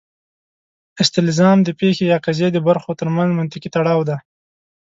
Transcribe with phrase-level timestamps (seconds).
[1.03, 4.17] استلزام د پېښې یا قضیې د برخو ترمنځ منطقي تړاو دی.